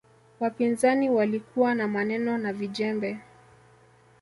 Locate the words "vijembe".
2.53-3.17